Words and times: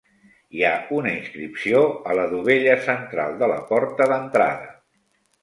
Hi 0.59 0.63
ha 0.69 0.71
una 0.99 1.11
inscripció 1.17 1.81
a 2.13 2.15
la 2.21 2.23
dovella 2.33 2.79
central 2.87 3.37
de 3.45 3.51
la 3.53 3.61
porta 3.69 4.09
d'entrada. 4.15 4.75